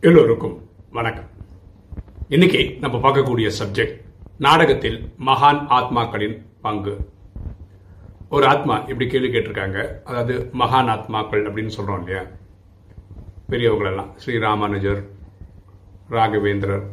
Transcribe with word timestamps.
எல்லோருக்கும் 0.00 0.68
வணக்கம். 0.90 1.28
இன்னைக்கு 2.28 2.76
நம்ம 2.80 2.96
பார்க்கக்கூடிய 2.96 3.50
சப்ஜெக்ட் 3.58 4.00
நாடகத்தில் 4.38 5.12
மகான் 5.18 5.60
ஆத்மாக்களின் 5.76 6.42
பங்கு. 6.60 7.10
ஒரு 8.28 8.46
ஆத்மா 8.46 8.76
இப்படி 8.78 9.06
கேள்வி 9.06 9.28
கேட்டிருக்காங்க. 9.28 10.02
அதாவது 10.02 10.50
மகான் 10.52 10.90
ஆத்மாக்கள் 10.94 11.46
அப்படின்னு 11.48 11.70
சொல்றோம் 11.76 11.98
இல்லையா? 11.98 12.22
பெரியவங்களெல்லாம் 13.50 14.16
ஸ்ரீ 14.16 14.38
ராமானுஜர் 14.38 15.08
ராகவேந்திரர் 16.10 16.86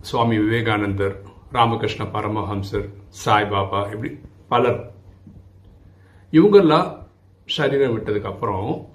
சுவாமி 0.00 0.38
விவேகானந்தர் 0.38 1.22
ராமகிருஷ்ண 1.52 2.04
பரமஹம்சர் 2.04 2.88
சாய்பாபா 3.24 3.90
இப்படி 3.90 4.20
பலர். 4.48 4.92
இவங்கெல்லாம் 6.32 7.06
சரீரம் 7.44 7.98
விட்டதுக்கப்புறம் 7.98 8.86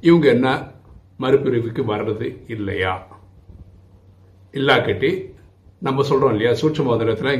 இவங்க 0.00 0.28
என்ன 0.28 0.69
மறுபிரிவுக்கு 1.20 1.82
வர்றது 1.92 2.26
இல்லையா? 2.46 2.92
இல்லாக்கட்டி 4.52 5.10
நம்ம 5.78 6.02
சொல்றோம் 6.08 6.30
இல்லையா? 6.30 6.52
சூட்ச 6.52 6.82
மோதிரத்தில் 6.84 7.30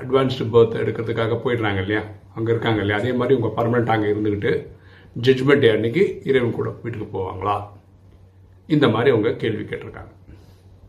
அட்வான்ஸ்டு 0.00 0.48
பர்த் 0.52 0.80
எடுக்கிறதுக்காக 0.82 1.38
போயிடுறாங்க 1.44 1.80
இல்லையா? 1.80 2.02
அங்கே 2.34 2.50
இருக்காங்க 2.50 2.80
இல்லையா? 2.80 3.00
அதே 3.00 3.12
மாதிரி 3.12 3.40
உங்கள் 3.40 3.54
பர்மனெண்ட் 3.56 3.92
அங்கே 3.94 4.12
இருந்துக்கிட்டு 4.12 4.52
ஜட்ஜ்மெண்ட் 5.22 5.58
டே 5.58 5.68
அன்னைக்கு 5.68 6.20
இறைவன் 6.24 6.58
கூட 6.58 6.70
வீட்டுக்கு 6.82 7.18
போவாங்களா? 7.18 7.56
இந்த 8.66 8.88
மாதிரி 8.88 9.10
அவங்க 9.10 9.32
கேள்வி 9.32 9.64
கேட்டிருக்காங்க. 9.64 10.12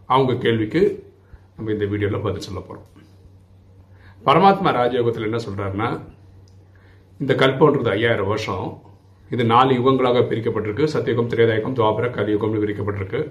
அவங்க 0.06 0.34
கேள்விக்கு 0.36 0.82
நம்ம 1.56 1.72
இந்த 1.72 1.86
வீடியோவில் 1.86 2.22
பதில் 2.22 2.46
சொல்ல 2.48 2.60
போகிறோம் 2.60 2.90
பரமாத்மா 4.26 4.70
ராஜயோகத்தில் 4.80 5.28
என்ன 5.30 5.40
சொல்கிறாருன்னா 5.48 6.00
இந்த 7.20 7.34
கல்பன்றது 7.34 7.90
ஐயாயிரம் 7.90 8.28
வருஷம் 8.28 8.68
இது 9.32 9.44
நாலு 9.52 9.72
யுகங்களாக 9.78 10.22
பிரிக்கப்பட்டிருக்கு. 10.30 10.86
சத்தியுகம் 10.94 11.30
திரேதாயுகம் 11.34 11.76
துவாபர 11.80 12.08
கலியுகம்னு 12.18 12.64
பிரிக்கப்பட்டிருக்கு. 12.64 13.22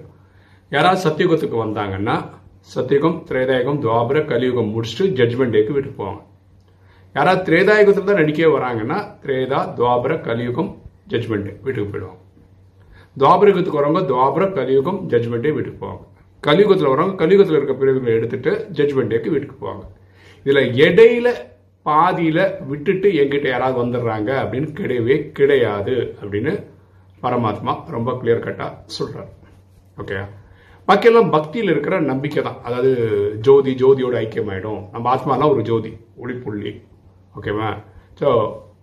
யாராவது 0.75 1.01
சத்தியுகத்துக்கு 1.07 1.57
வந்தாங்கன்னா 1.65 2.15
சத்தியுகம் 2.75 3.17
திரேதாயுகம் 3.29 3.79
துவாபர 3.85 4.25
கலியுகம் 4.31 4.69
முடிச்சுட்டு 4.73 5.05
ஜட்ஜ்மெண்ட் 5.19 5.55
டேக்கு 5.55 5.75
வீட்டுக்கு 5.75 6.01
போவாங்க. 6.03 6.21
யாராவது 7.15 7.41
திரேதாயுகத்தில் 7.47 8.09
தான் 8.09 8.21
நடிக்கவே 8.21 8.49
வராங்கன்னா 8.57 8.97
திரேதா 9.23 9.59
துவாபர 9.79 10.13
கலியுகம் 10.27 10.71
ஜட்ஜ்மெண்ட் 11.11 11.47
டே 11.47 11.53
வீட்டுக்கு 11.65 11.89
போயிடுவாங்க. 11.93 12.19
துவாபரகத்துக்கு 13.21 13.79
வரவங்க 13.79 14.03
துவாபர 14.11 14.43
கலியுகம் 14.59 14.99
ஜட்ஜ்மெண்ட் 15.11 15.45
டே 15.47 15.51
வீட்டுக்கு 15.57 15.81
போவாங்க. 15.85 16.03
கலியுகத்தில் 16.43 16.91
வரவங்க 16.93 17.15
கலியுகத்தில் 17.23 17.57
இருக்க 17.59 17.73
பிரிவுகளை 17.81 18.13
எடுத்துட்டு 18.19 18.51
ஜட்ஜ்மெண்ட் 18.77 19.11
டேக்கு 19.13 19.33
வீட்டுக்கு 19.33 19.57
போவாங்க. 19.65 19.83
இதில் 20.45 20.71
இடையில 20.85 21.27
பாதியில் 21.85 22.43
விட்டுட்டு 22.69 23.07
என்கிட்ட 23.21 23.47
யாராவது 23.51 23.77
வந்துடுறாங்க 23.83 24.29
அப்படின்னு 24.43 24.69
கிடையவே 24.79 25.17
கிடையாது 25.39 25.95
அப்படின்னு 26.21 26.53
பரமாத்மா 27.23 27.73
ரொம்ப 27.95 28.11
கிளியர் 28.19 28.45
கட்டாக 28.45 28.79
சொல்கிறார் 28.97 29.31
ஓகே 30.01 30.17
பாக்கியெல்லாம் 30.87 31.29
பக்தியில் 31.33 31.71
இருக்கிற 31.73 31.95
நம்பிக்கை 32.09 32.41
தான். 32.43 32.57
அதாவது 32.67 32.91
ஜோதி 33.47 33.71
ஜோதியோட 33.81 34.15
ஐக்கியமாயிடும். 34.23 34.81
நம்ம 34.93 35.05
ஆத்மாலாம் 35.13 35.53
ஒரு 35.53 35.61
ஜோதி 35.69 35.91
ஒளிப்புள்ளி. 36.23 36.71
ஓகேவா 37.37 37.69
ஸோ 38.19 38.27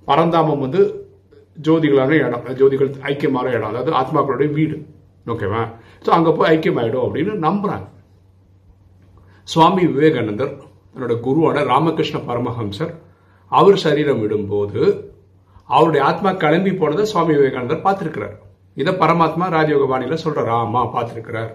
பரந்தாமம் 0.08 0.62
வந்து 0.64 0.82
ஜோதிகளான 1.66 2.12
இடம். 2.26 2.46
ஜோதிகள் 2.60 2.90
ஐக்கியமான 3.10 3.46
இடம். 3.56 3.70
அதாவது 3.72 3.92
ஆத்மாக்களுடைய 4.00 4.50
வீடு. 4.58 4.76
ஓகேவா 5.26 5.62
ஸோ 6.04 6.10
அங்கே 6.18 6.32
போய் 6.38 6.50
ஐக்கியமாயிடும் 6.54 7.04
அப்படின்னு 7.06 7.34
நம்புறாங்க. 7.46 7.86
சுவாமி 9.48 9.84
விவேகானந்தர் 9.92 10.54
தன்னோட 10.92 11.14
குருவான 11.27 11.64
ராமகிருஷ்ண 11.72 12.19
பரமஹம்சர் 12.28 12.92
அவர் 13.52 13.78
சரீரம் 13.84 14.20
விடும்போது 14.22 14.83
அவருடைய 15.69 16.02
ஆத்மா 16.10 16.30
கிளம்பி 16.42 16.72
போனதை 16.80 17.05
சுவாமி 17.10 17.32
விவேகானந்தர் 17.38 17.84
பார்த்துருக்கிறார். 17.86 18.37
இதை 18.81 18.92
பரமாத்மா 19.03 19.47
ராஜயோக 19.56 19.87
பாணியில் 19.92 20.22
சொல்கிறார் 20.25 20.50
ஆமா 20.60 20.81
பார்த்துருக்கிறார். 20.94 21.50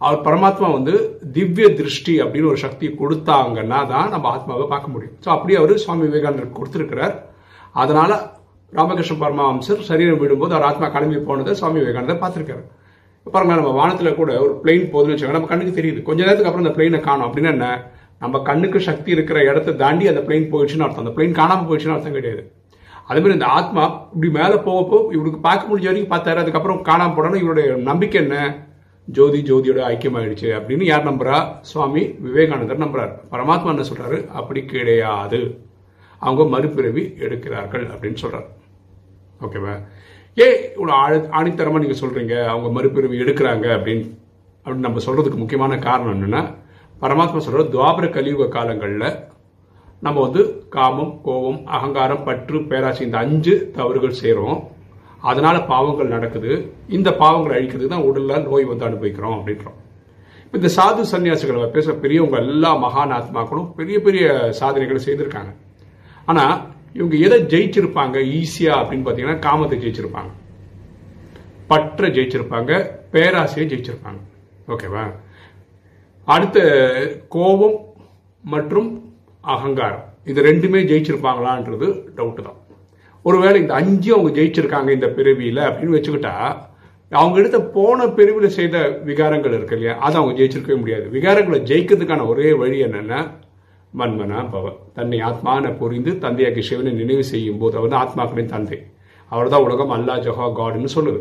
அவர் 0.00 0.24
பரமாத்மா 0.26 0.68
வந்து 0.76 0.94
திவ்ய 1.36 1.66
திருஷ்டி 1.78 2.14
அப்படின்னு 2.22 2.50
ஒரு 2.52 2.60
சக்தி 2.64 2.86
கொடுத்தாங்கன்னா 3.00 3.80
தான் 3.92 4.12
நம்ம 4.14 4.28
ஆத்மாவை 4.34 4.66
பார்க்க 4.74 4.94
முடியும். 4.94 5.16
ஸோ 5.24 5.28
அப்படி 5.36 5.54
அவர் 5.60 5.82
சுவாமி 5.84 6.04
விவேகானந்தர் 6.08 6.56
கொடுத்துருக்கிறார். 6.58 7.14
அதனால 7.82 8.10
ராமகிருஷ்ண 8.72 9.16
பரமஹம்சர் 9.22 9.80
சரீரம் 9.90 10.20
விடும்போது 10.22 10.54
அவர் 10.56 10.68
ஆத்மா 10.70 10.88
கிளம்பி 10.96 11.20
போனதை 11.28 11.54
சுவாமி 11.60 11.78
விவேகானந்தர் 11.82 12.22
பார்த்துருக்காரு 12.24 12.64
பாருங்க 13.26 13.54
நம்ம 13.58 13.72
வானத்தில் 13.78 14.18
கூட 14.18 14.30
ஒரு 14.44 14.52
பிளெயின் 14.62 14.90
போகுதுன்னு 14.92 15.14
வச்சுக்கோங்க 15.14 15.38
நம்ம 15.38 15.50
கண்ணுக்கு 15.50 15.78
தெரியுது. 15.78 16.00
கொஞ்ச 16.06 16.20
நேரத்துக்கு 16.24 16.50
அப்புறம் 16.50 16.66
அந்த 16.66 16.74
பிளெயினை 16.76 17.00
காணும். 17.08 17.26
அப்படின்னா 17.28 17.50
என்ன? 17.56 17.66
நம்ம 18.22 18.38
கண்ணுக்கு 18.48 18.80
சக்தி 18.88 19.10
இருக்கிற 19.16 19.38
இடத்தை 19.50 19.72
தாண்டி 19.82 20.06
அந்த 20.12 20.22
பிளெயின் 20.26 20.50
போயிடுச்சுன்னு 20.52 20.86
அர்த்தம். 20.86 21.04
அந்த 21.04 21.14
பிளெயின் 21.16 21.38
காணாமல் 21.40 21.68
போயிடுச்சுன்னு 21.68 21.96
அர்த்தம் 21.96 22.18
கிடையாது. 22.18 22.42
அதே 23.08 23.20
மாதிரி 23.20 23.38
இந்த 23.38 23.46
ஆத்மா 23.58 23.84
இப்படி 24.14 24.28
மேலே 24.38 24.56
போகப்போ 24.66 24.98
இவருக்கு 25.16 25.38
பார்க்க 25.46 25.70
முடிஞ்ச 25.70 25.88
வரைக்கும் 25.90 26.12
பார்த்தாரு. 26.12 26.42
அதுக்கப்புறம் 26.42 26.82
காணாமல் 26.88 27.16
போடணும் 27.16 27.42
இவருடைய 27.44 27.70
நம்பிக்கை 27.88 28.18
என்ன? 28.24 28.36
ஜோதி 29.08 29.38
ஜோதியோட 29.48 29.80
ஐக்கியமாயிடுச்சு 29.92 30.48
அப்படின்னு 30.56 30.84
யார் 30.90 31.08
நம்புறா? 31.08 31.36
சுவாமி 31.70 32.02
விவேகானந்தர் 32.26 32.84
நம்புறாரு. 32.84 33.14
பரமாத்மா 33.32 33.72
என்ன 33.74 33.86
சொல்றாரு? 33.90 34.18
அப்படி 34.40 34.60
கிடையாது. 34.72 35.40
அவங்க 36.22 36.42
மறுபிறவி 36.54 37.02
எடுக்கிறார்கள் 37.26 37.84
அப்படின்னு 37.92 38.22
சொல்றாரு. 38.22 38.48
ஓகேவா 39.40 39.74
ஏன் 40.36 40.56
இவ்வளோ 40.76 40.94
ஆழ 41.02 41.12
ஆணித்தரமாக 41.38 41.82
நீங்கள் 41.84 42.02
சொல்கிறீங்க 42.02 42.34
அவங்க 42.52 42.68
மறுபிறவி 42.76 43.16
எடுக்கிறாங்க 43.24 43.66
அப்படின்னு. 43.76 44.04
அப்படின்னு 44.64 44.86
நம்ம 44.86 45.02
சொல்கிறதுக்கு 45.06 45.42
முக்கியமான 45.42 45.78
காரணம் 45.88 46.14
என்னென்னா 46.16 46.42
பரமாத்மா 47.02 47.40
சொல்கிற 47.44 47.62
துவாபர 47.74 48.06
கலியுக 48.14 48.48
காலங்களில் 48.56 49.08
நம்ம 50.04 50.16
வந்து 50.26 50.42
காமம் 50.74 51.14
கோபம் 51.26 51.60
அகங்காரம் 51.76 52.24
பற்று 52.26 52.58
பேராசி 52.70 53.02
இந்த 53.06 53.18
அஞ்சு 53.24 53.54
தவறுகள் 53.76 54.18
செய்கிறோம் 54.20 54.58
அதனால் 55.30 55.66
பாவங்கள் 55.70 56.12
நடக்குது. 56.14 56.52
இந்த 56.96 57.08
பாவங்களை 57.22 57.54
அழிக்கிறதுக்கு 57.58 57.94
தான் 57.94 58.08
உடலில் 58.08 58.44
நோய் 58.48 58.68
வந்து 58.70 58.86
அனுபவிக்கிறோம் 58.88 59.36
அப்படின்றோம். 59.38 59.78
இப்போ 60.44 60.56
இந்த 60.60 60.70
சாது 60.76 61.02
சன்னியாசிகளை 61.12 61.70
பேச 61.76 61.94
பெரியவங்க 62.04 62.36
எல்லா 62.44 62.70
மகான் 62.84 63.16
ஆத்மாக்களும் 63.18 63.68
பெரிய 63.78 63.96
பெரிய 64.06 64.26
சாதனைகளை 64.60 65.00
செய்திருக்காங்க. 65.06 65.52
ஆனால் 66.30 66.54
இவங்க 66.98 67.16
எதை 67.26 67.38
ஜெயிச்சிருப்பாங்க? 67.52 68.16
ஈஸியா 68.38 68.72
அப்படின்னு 68.80 69.06
பார்த்தீங்கன்னா 69.06 69.44
காமத்தை 69.48 69.78
ஜெயிச்சிருப்பாங்க. 69.84 70.30
பற்ற 71.72 72.08
ஜெயிச்சிருப்பாங்க 72.16 72.72
பேராசையை 73.12 73.66
ஜெயிச்சிருப்பாங்க. 73.72 74.20
ஓகேவா? 74.74 75.04
அடுத்த 76.34 76.58
கோபம் 77.34 77.76
மற்றும் 78.44 78.88
அகங்காரம். 79.54 80.04
இது 80.30 80.40
ரெண்டுமே 80.48 80.80
ஜெயிச்சிருப்பாங்களான்றது 80.90 81.86
டவுட்டு 82.16 82.42
தான். 82.46 82.58
ஒருவேளை 83.24 83.56
இந்த 83.62 83.74
அஞ்சு 83.80 84.10
அவங்க 84.16 84.30
ஜெயிச்சிருக்காங்க 84.38 84.90
இந்த 84.96 85.08
பிறவியில் 85.16 85.62
அப்படின்னு 85.68 85.96
வச்சுக்கிட்டா 85.96 86.34
அவங்க 87.12 87.36
எடுத்த 87.40 87.58
போன 87.76 88.06
பிரிவில் 88.16 88.56
செய்த 88.56 88.76
விகாரங்கள் 89.08 89.54
இருக்கு 89.56 89.76
இல்லையா? 89.76 89.94
அதை 90.06 90.14
அவங்க 90.20 90.34
ஜெயிச்சிருக்கவே 90.38 90.76
முடியாது. 90.82 91.06
விகாரங்களை 91.16 91.58
ஜெயிக்கிறதுக்கான 91.70 92.26
ஒரே 92.32 92.50
வழி 92.60 92.78
என்னென்னா 92.86 93.20
மன்மனா 94.00 94.40
பவ. 94.52 94.66
தன்னை 94.96 95.18
ஆத்மான 95.28 95.72
புரிந்து 95.80 96.10
தந்தையாக்கி 96.24 96.62
சிவனை 96.68 96.92
நினைவு 97.00 97.24
செய்யும் 97.32 97.60
போது 97.62 97.74
அவர் 97.78 97.92
தான் 97.94 98.02
ஆத்மாக்களின் 98.04 98.52
தந்தை. 98.54 98.78
அவர் 99.32 99.52
தான் 99.54 99.64
உலகம் 99.66 99.94
அல்லா 99.96 100.14
ஜஹா 100.26 100.46
காடுன்னு 100.58 100.90
சொல்லுது. 100.96 101.20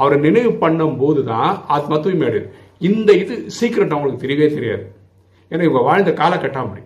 அவரை 0.00 0.16
நினைவு 0.26 0.52
பண்ணும் 0.62 0.96
போது 1.02 1.20
தான் 1.32 1.50
ஆத்மா 1.76 1.96
தூய்மையடையுது. 2.04 2.48
இந்த 2.80 3.10
இது 3.22 3.34
சீக்கிரம் 3.58 3.94
அவங்களுக்கு 3.94 4.24
தெரியவே 4.24 4.48
தெரியாது. 4.56 4.84
ஏன்னா 5.50 5.62
இவங்க 5.66 5.82
வாழ்ந்த 5.88 6.12
காலகட்டம் 6.20 6.64
அப்படி 6.66 6.82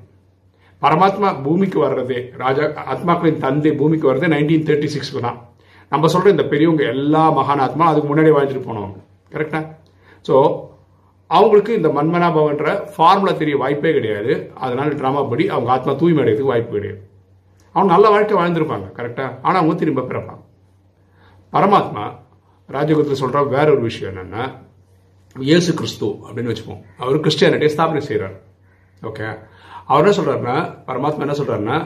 பரமாத்மா 0.82 1.28
பூமிக்கு 1.44 1.78
வர்றதே 1.84 2.20
ராஜா 2.42 2.64
ஆத்மாக்களின் 2.92 3.42
தந்தை 3.44 3.72
பூமிக்கு 3.80 4.08
வர்றதே 4.10 4.28
நைன்டீன் 4.34 4.66
தேர்ட்டி 4.68 4.88
சிக்ஸ்க்கு 4.94 5.22
தான். 5.26 5.38
நம்ம 5.92 6.08
சொல்கிற 6.12 6.34
இந்த 6.36 6.44
பெரியவங்க 6.52 6.82
எல்லா 6.94 7.22
மகான் 7.38 7.62
ஆத்மா 7.66 7.84
அதுக்கு 7.90 8.08
முன்னாடி 8.10 8.30
வாழ்ந்துட்டு 8.36 8.66
போனவங்க. 8.68 8.98
கரெக்டா 9.34 9.60
ஸோ 10.28 10.34
அவங்களுக்கு 11.30 11.72
இந்த 11.78 11.88
மன்மனாபவன்ற 11.96 12.70
ஃபார்முலா 12.94 13.32
தெரிய 13.42 13.56
வாய்ப்பே 13.62 13.90
கிடையாது. 13.96 14.32
அதனால 14.64 14.94
ட்ராமா 15.00 15.20
படி 15.32 15.44
அவங்க 15.54 15.70
ஆத்மா 15.76 15.92
தூய்மை 16.00 16.22
அடையிறதுக்கு 16.22 16.52
வாய்ப்பு 16.52 16.72
கிடையாது. 16.78 17.00
அவங்க 17.74 17.90
நல்ல 17.94 18.06
வாழ்க்கை 18.14 18.36
வாழ்ந்திருப்பாங்க 18.38 18.88
கரெக்டாக 18.96 19.36
ஆனால் 19.46 19.60
அவங்க 19.60 19.76
திரும்ப 19.82 20.06
பிறப்பாங்க. 20.10 20.42
பரமாத்மா 21.52 22.04
ராஜகுரத்தில் 22.68 23.22
சொல்கிற 23.22 23.42
வேற 23.56 23.66
ஒரு 23.76 23.82
விஷயம் 23.90 24.10
என்னென்னா 24.12 24.44
இயேசு 25.36 25.70
கிறிஸ்து 25.78 26.06
அப்படின்னு 26.26 26.52
வச்சுப்போம். 26.52 26.80
அவர் 27.02 27.24
கிறிஸ்டியானிட்டியை 27.24 27.72
ஸ்தாபனை 27.74 28.00
செய்கிறார் 28.06 28.36
ஓகே 29.02 29.26
அவர் 29.90 30.02
என்ன 30.02 30.14
சொல்கிறாருன்னா 30.16 30.56
பரமாத்மா 30.88 31.24
என்ன 31.26 31.36
சொல்கிறாருன்னா 31.40 31.76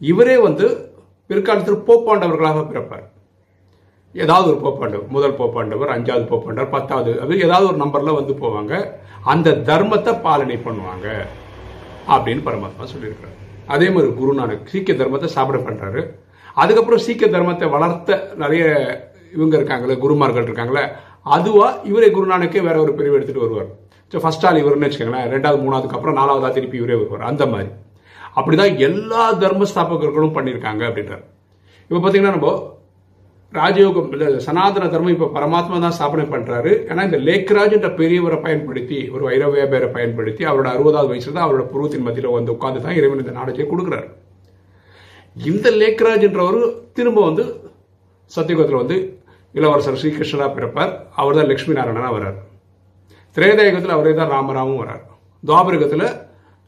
இவரே 0.00 0.36
வந்து 0.46 0.66
பிற்காலத்தில் 1.30 1.84
போப்பாண்டவர்களாக 1.88 2.62
பிறப்பார். 2.70 3.06
ஏதாவது 4.14 4.46
ஒரு 4.52 4.58
போப்பாண்டவர் 4.64 5.12
முதல் 5.16 5.36
போப்பாண்டவர் 5.40 5.92
அஞ்சாவது 5.94 6.24
போப்பாண்டவர் 6.30 6.74
பத்தாவது 6.76 7.12
அது 7.24 7.42
ஏதாவது 7.46 7.66
ஒரு 7.70 7.78
நம்பரில் 7.82 8.18
வந்து 8.18 8.34
போவாங்க. 8.42 8.72
அந்த 9.32 9.56
தர்மத்தை 9.70 10.14
பாலனை 10.26 10.56
பண்ணுவாங்க 10.68 11.06
அப்படின்னு 12.14 12.42
பரமாத்மா 12.48 12.86
சொல்லியிருக்கிறார். 12.94 13.36
அதே 13.74 13.88
மாதிரி 13.94 14.10
குருநானக் 14.20 14.70
சீக்கிய 14.72 14.94
தர்மத்தை 15.02 15.30
சாப்பிட 15.36 15.58
பண்ணுறாரு 15.66 16.02
அதுக்கப்புறம் 16.62 17.04
சீக்கிய 17.06 17.28
தர்மத்தை 17.34 17.66
வளர்த்த 17.74 18.16
நிறைய 18.42 18.64
இவங்க 19.36 19.54
இருக்காங்களே 19.56 19.96
குருமார்கள் 20.04 20.46
இருக்காங்களே 20.48 20.84
அதுவா 21.26 21.68
இவரே 21.90 22.08
குருநானக்கே 22.16 22.62
வேற 22.68 22.76
ஒரு 22.84 22.92
பிரிவு 22.98 23.16
எடுத்துட்டு 23.18 23.44
வருவார். 23.44 23.68
ஸோ 24.12 24.18
ஃபர்ஸ்ட் 24.22 24.46
ஆள் 24.48 24.60
இவருன்னு 24.62 24.86
வச்சுக்கோங்களேன் 24.86 25.28
ரெண்டாவது 25.34 25.60
மூணாவதுக்கு 25.64 25.96
அப்புறம் 25.98 26.18
நாலாவதா 26.20 26.50
திருப்பி 26.56 26.76
இவரே 26.80 26.96
வருவார். 27.00 27.28
அந்த 27.30 27.46
மாதிரி. 27.52 27.70
அப்படிதான் 28.38 28.74
எல்லா 28.88 29.22
தர்ம 29.42 29.66
ஸ்தாபகர்களும் 29.72 30.36
பண்ணியிருக்காங்க 30.36 30.82
அப்படின்றார். 30.88 31.24
இப்போ 31.90 32.00
பார்த்தீங்கன்னா 32.00 32.34
நம்ம 32.36 32.50
ராஜயோகம் 33.52 34.08
இல்லை 34.14 34.26
சனாதன 34.46 34.88
தர்மம் 34.92 35.14
இப்போ 35.14 35.26
பரமாத்மா 35.36 35.76
தான் 35.84 35.94
ஸ்தாபனை 35.98 36.24
பண்ணுறாரு 36.32 36.72
ஏன்னா 36.90 37.02
இந்த 37.08 37.18
லேக்ராஜ் 37.28 37.76
என்ற 37.76 37.88
பெரியவரை 38.00 38.38
பயன்படுத்தி 38.46 38.98
ஒரு 39.14 39.22
வைரவிய 39.28 39.64
பேரை 39.72 39.88
பயன்படுத்தி 39.94 40.42
அவரோட 40.48 40.68
அறுபதாவது 40.74 41.10
வயசுல 41.12 41.36
தான் 41.36 41.46
அவரோட 41.46 41.64
புருவத்தின் 41.70 42.04
மத்தியில் 42.06 42.34
வந்து 42.36 42.54
உட்காந்து 42.56 42.82
தான் 42.86 42.96
இறைவன் 42.98 43.22
இந்த 43.22 43.34
நாடகத்தை 43.38 43.66
கொடுக்குறாரு. 43.70 44.08
இந்த 45.36 45.70
லேக்ராஜ் 45.82 46.26
என்றவர் 46.28 46.60
திரும்ப 46.98 47.18
வந்து 47.28 47.46
சத்தியகுதத்தில் 48.30 48.82
வந்து 48.82 48.98
இளவரசர் 49.54 50.00
ஸ்ரீகிருஷ்ணனாக 50.00 50.50
பிறப்பார். 50.56 50.92
அவர் 51.20 51.36
தான் 51.38 51.50
லட்சுமி 51.50 51.76
நாராயணனா 51.78 52.10
வர்றார். 52.16 52.38
திரேதாயுகத்தில் 53.36 53.96
அவரே 53.96 54.12
தான் 54.20 54.32
ராமராவும் 54.34 54.80
வர்றார். 54.82 55.02
துவாபரகத்தில் 55.42 56.06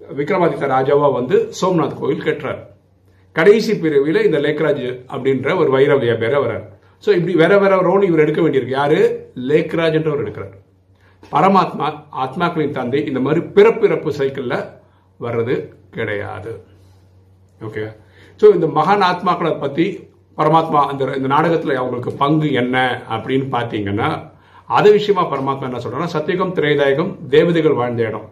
விக்ரமாதித்த 0.00 0.66
ராஜாவாக 0.74 1.12
வந்து 1.18 1.36
சோம்நாத் 1.60 1.98
கோயில் 2.00 2.26
கட்டுறார். 2.26 2.60
கடைசி 3.36 3.72
பிரிவில் 3.82 4.26
இந்த 4.26 4.38
லேக்ராஜ் 4.46 4.86
அப்படின்ற 5.14 5.56
ஒரு 5.60 5.70
வைர 5.74 5.96
வியாபார 6.04 6.34
வர்றார். 6.44 6.64
ஸோ 7.04 7.10
இப்படி 7.18 7.34
வேற 7.42 7.52
வேற 7.58 7.74
ரோல் 7.88 8.06
இவர் 8.08 8.22
எடுக்க 8.24 8.40
வேண்டியிருக்கு. 8.44 8.78
யாரு? 8.80 8.98
லேக்ராஜ் 9.50 9.96
என்றவர் 9.98 10.24
எடுக்கிறார். 10.24 10.54
பரமாத்மா 11.32 11.86
ஆத்மாக்களின் 12.24 12.76
தந்தை 12.78 13.00
இந்த 13.10 13.20
மாதிரி 13.26 13.40
பிறப்பிறப்பு 13.56 14.10
சைக்கிளில் 14.18 14.66
வர்றது 15.20 15.54
கிடையாது. 15.96 16.52
ஓகே 17.62 17.84
ஸோ 18.40 18.46
இந்த 18.56 18.66
மகான் 18.78 19.04
ஆத்மாக்களை 19.10 19.52
பற்றி 19.64 19.86
பரமாத்மா 20.40 20.86
அந்த 20.86 21.04
இந்த 21.04 21.28
நாடகத்தில் 21.28 21.74
அவங்களுக்கு 21.74 22.12
பங்கு 22.12 22.52
என்ன 22.52 23.02
அப்படின்னு 23.10 23.46
பார்த்தீங்கன்னா 23.56 24.28
அது 24.66 24.92
விஷயமா 24.92 25.30
பரமாத்மா 25.30 25.62
என்ன 25.62 25.78
சொல்கிறேன்னா 25.78 26.04
சத்தியகம் 26.04 26.54
திரைதாயகம் 26.54 27.26
தேவதைகள் 27.28 27.72
வாழ்ந்த 27.72 28.02
இடம். 28.02 28.28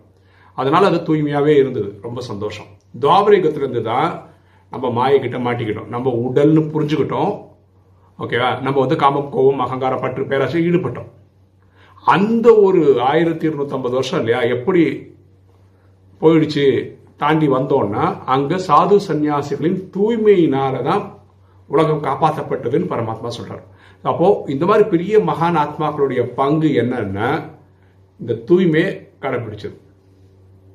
அதனால் 0.55 0.85
அது 0.85 0.97
தூய்மையாகவே 0.97 1.57
இருந்தது. 1.57 1.99
ரொம்ப 2.03 2.21
சந்தோஷம். 2.21 2.67
துவாபரிகத்திலிருந்து 3.01 3.83
தான் 3.83 4.23
நம்ம 4.71 4.91
மாயை 4.91 5.21
மாட்டிக்கிட்டோம். 5.21 5.87
நம்ம 5.87 6.11
உடல்னு 6.11 6.63
புரிஞ்சுக்கிட்டோம். 6.75 7.47
ஓகேவா? 8.19 8.61
நம்ம 8.61 8.81
வந்து 8.81 8.97
காமம் 8.97 9.31
கோபம் 9.31 9.61
அகங்காரம் 9.61 10.01
பற்று 10.01 10.27
பேராசை 10.27 10.71
ஈடுபட்டோம். 10.71 11.09
அந்த 12.03 12.55
ஒரு 12.55 13.01
ஆயிரத்தி 13.01 13.49
இருநூத்தம்பது 13.49 13.91
வருஷம் 13.91 14.19
இல்லையா? 14.19 14.41
எப்படி 14.41 15.13
போயிடுச்சு? 16.21 16.97
தாண்டி 17.17 17.49
வந்தோம்னா 17.49 18.25
அங்கே 18.25 18.55
சாது 18.55 18.99
சந்நியாசிகளின் 19.09 19.91
தூய்மையினால 19.97 20.83
தான் 20.83 21.18
உலகம் 21.75 22.05
காப்பாற்றப்பட்டதுன்னு 22.07 22.93
பரமாத்மா 22.93 23.31
சொல்றார். 23.39 23.65
அப்போ 24.13 24.27
இந்த 24.55 24.65
மாதிரி 24.71 24.85
பெரிய 24.95 25.19
மகான் 25.31 25.61
ஆத்மாக்களுடைய 25.65 26.23
பங்கு 26.41 26.69
என்னன்னா 26.83 27.29
இந்த 28.23 28.35
தூய்மை 28.49 28.85
கடைபிடிச்சது. 29.25 29.77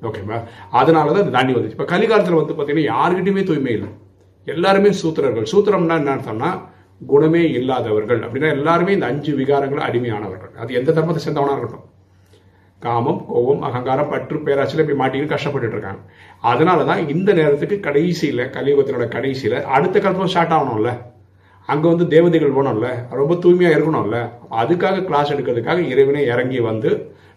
ஓகேவா 0.08 0.38
அதனால 0.80 1.12
தான் 1.12 1.22
இது 1.24 1.36
தாண்டி 1.36 1.54
வந்துச்சு. 1.54 1.76
இப்போ 1.78 1.88
கலிகாலத்தில் 1.94 2.40
வந்து 2.40 2.54
பார்த்தீங்கன்னா 2.56 2.90
யாருக்கிட்டையுமே 2.92 3.44
தூய்மை 3.50 3.72
இல்லை. 3.78 3.90
எல்லாருமே 4.54 4.90
சூத்திரர்கள். 5.02 5.46
சூத்திரம்னா 5.52 5.96
என்ன 6.02 6.14
அர்த்தம்னா 6.16 6.50
குணமே 7.12 7.42
இல்லாதவர்கள். 7.58 8.20
அப்படின்னா 8.26 8.50
எல்லாருமே 8.56 8.92
இந்த 8.96 9.06
அஞ்சு 9.12 9.32
விகாரங்கள் 9.40 9.86
அடிமையானவர்கள். 9.88 10.52
அது 10.62 10.78
எந்த 10.80 10.92
தர்மத்தை 10.96 11.22
சேர்ந்தவனாக 11.26 11.58
இருக்கட்டும். 11.58 11.88
காமம் 12.84 13.20
கோபம் 13.32 13.62
அகங்காரம் 13.68 14.10
பற்று 14.12 14.38
பேராசியில் 14.46 14.86
போய் 14.88 15.00
மாட்டிக்கிட்டு 15.00 15.34
கஷ்டப்பட்டுட்டு 15.34 15.76
இருக்காங்க 15.76 16.00
அதனால 16.50 16.84
தான் 16.84 17.02
இந்த 17.14 17.32
நேரத்துக்கு 17.38 17.76
கடைசியில் 17.86 18.42
கலியுகத்தினோட 18.56 19.06
கடைசியில் 19.16 19.58
அடுத்த 19.76 20.00
கல்பம் 20.06 20.30
ஸ்டார்ட் 20.32 20.54
ஆகணும்ல. 20.56 20.90
அங்கே 21.68 21.88
வந்து 21.92 22.06
தேவதைகள் 22.14 22.56
போகணும்ல. 22.56 22.88
ரொம்ப 23.20 23.34
தூய்மையாக 23.44 23.76
இருக்கணும்ல. 23.76 24.18
அதுக்காக 24.62 25.04
கிளாஸ் 25.04 25.32
எடுக்கிறதுக்காக 25.34 25.78
இறைவனே 25.92 26.24
இறங்கி 26.32 26.60
வந்து 26.60 26.90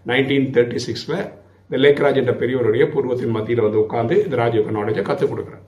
நைன்டீன் 0.06 0.50
தேர்ட்டி 0.56 0.80
சிக்ஸில் 0.88 1.18
இந்த 1.70 1.78
லேக்ராஜ் 1.84 2.20
என்ற 2.22 2.34
பெரியவருடைய 2.42 2.84
பூர்வத்தின் 2.92 3.34
மத்தியில் 3.38 3.66
வந்து 3.66 3.82
உட்காந்து 3.86 4.16
இந்த 4.26 4.36
ராஜயோக 4.44 4.76
நாலேஜை 4.78 5.02
கற்றுக் 5.02 5.32
கொடுக்குறாரு. 5.32 5.64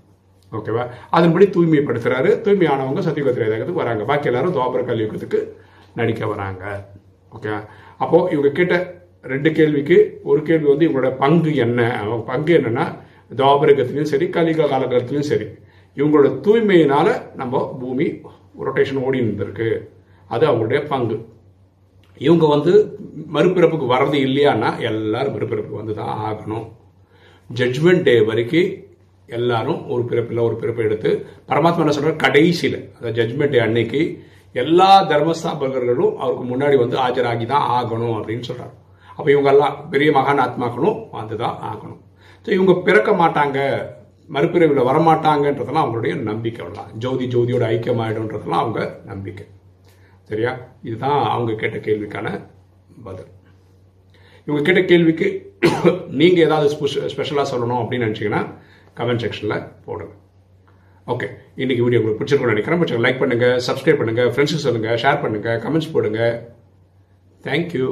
ஓகேவா 0.58 0.84
அதன்படி 1.10 1.46
தூய்மைப்படுத்துறாரு. 1.56 2.30
தூய்மையானவங்க 2.46 3.02
சத்தியகத்திரேதகத்துக்கு 3.08 3.81
வராங்க. 3.84 4.04
பாக்கி 4.04 4.30
எல்லாரும் 4.31 4.56
துவாபர 4.56 4.84
கலியுகத்துக்கு 4.92 5.42
நடிக்க 6.00 6.26
வராங்க. 6.28 6.64
ஓகே 7.36 7.52
அப்போது 7.98 8.31
இவங்க 8.34 8.50
கிட்ட 8.60 8.76
ரெண்டு 9.21 9.51
கேள்விக்கு 9.51 10.19
ஒரு 10.24 10.44
கேள்வி 10.44 10.68
வந்து 10.68 10.88
இவங்களோட 10.89 11.18
பங்கு 11.18 11.56
என்ன? 11.56 11.98
அவங்க 11.98 12.24
பங்கு 12.31 12.57
என்னன்னா 12.57 12.98
துவாபரகத்திலையும் 13.36 14.12
சரி 14.12 14.25
கலிக 14.25 14.63
காலகட்டத்திலையும் 14.63 15.30
சரி. 15.31 15.45
இவங்களோட 15.95 16.27
தூய்மையினால 16.45 17.36
நம்ம 17.36 17.77
பூமி 17.80 18.21
ரொட்டேஷன் 18.66 19.01
ஓடி 19.01 19.19
இருந்திருக்கு. 19.19 19.77
அது 20.27 20.48
அவங்களுடைய 20.48 20.88
பங்கு. 20.88 21.25
இவங்க 22.18 22.45
வந்து 22.48 22.98
மறுபிறப்புக்கு 23.33 23.88
வர்றது 23.95 24.18
இல்லையான்னா 24.27 24.80
எல்லாரும் 24.80 25.36
மறுபிறப்புக்கு 25.36 25.81
வந்து 25.81 25.94
தான் 25.94 26.18
ஆகணும். 26.30 26.66
ஜட்ஜ்மெண்ட் 27.56 28.04
டே 28.04 28.21
வரைக்கும் 28.21 28.88
எல்லாரும் 29.27 29.89
ஒரு 29.89 30.04
பிறப்பில் 30.04 30.38
ஒரு 30.38 30.56
பிறப்பை 30.56 30.86
எடுத்து 30.86 31.25
பரமாத்மா 31.48 31.77
என்ன 31.77 31.92
சொல்றாரு? 31.92 32.16
கடைசியில் 32.16 32.92
அதாவது 32.95 33.24
ஜட்ஜ்மெண்ட் 33.24 33.50
டே 33.50 33.60
அன்னைக்கு 33.60 34.24
எல்லா 34.54 35.07
தர்மஸ்தாபகர்களும் 35.07 36.16
அவருக்கு 36.16 36.45
முன்னாடி 36.54 36.77
வந்து 36.77 36.98
ஆஜராகி 36.98 37.45
தான் 37.45 37.68
ஆகணும் 37.80 38.16
அப்படின்னு 38.19 38.44
சொல்றாரு. 38.48 38.75
அப்போ 39.19 39.30
இவங்கெல்லாம் 39.36 39.77
பெரிய 39.94 40.10
மகான் 40.18 40.44
ஆத்மாக்களும் 40.45 41.00
வந்து 41.19 41.38
தான் 41.44 41.57
ஆகணும். 41.69 42.01
ஸோ 42.44 42.50
இவங்க 42.57 42.74
பிறக்க 42.88 43.12
மாட்டாங்க 43.21 43.57
மறுபிறவியில் 44.36 44.88
வரமாட்டாங்கன்றதெல்லாம் 44.89 45.86
அவங்களுடைய 45.86 46.13
நம்பிக்கை 46.30 46.62
வரலாம் 46.66 46.92
ஜோதி 47.04 47.25
ஜோதியோட 47.33 47.66
ஐக்கியமாயிடும்ன்றதெல்லாம் 47.75 48.63
அவங்க 48.63 48.81
நம்பிக்கை. 49.12 49.45
சரியா? 50.30 50.51
இதுதான் 50.88 51.19
அவங்க 51.33 51.51
கேட்ட 51.62 51.77
கேள்விக்கான 51.88 52.27
பதில். 53.07 53.30
இவங்க 54.48 54.62
கேட்ட 54.68 54.81
கேள்விக்கு 54.92 55.27
நீங்கள் 56.19 56.45
ஏதாவது 56.48 56.69
ஸ்பெஷலாக 57.16 57.48
சொல்லணும் 57.51 57.81
அப்படின்னு 57.81 58.07
நினச்சிங்கன்னா 58.07 58.42
கமெண்ட் 59.00 59.24
செக்ஷனில் 59.25 59.66
போடுங்க. 59.88 60.13
ஓகே 61.13 61.27
இன்னைக்கு 61.62 61.83
வீடியோ 61.86 62.00
உங்களுக்கு 62.01 62.19
பிடிச்சிருக்கணும்னு 62.21 62.56
நினைக்கிறேன். 62.56 62.80
பிடிச்சிருக்க 62.80 63.07
லைக் 63.07 63.21
பண்ணுங்கள் 63.24 63.60
சப்ஸ்கிரைப் 63.68 64.00
பண்ணுங்கள் 64.01 64.31
ஃப்ரெண்ட்ஸுக்கு 64.33 64.68
சொல்லுங்கள் 64.68 65.00
ஷேர் 65.04 65.21
பண்ணுங்கள் 65.25 65.60
கமெண்ட்ஸ் 65.66 65.94
போடுங்க. 65.95 66.21
தேங்க்யூ 67.48 67.89